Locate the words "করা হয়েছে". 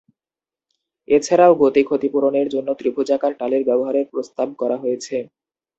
4.61-5.15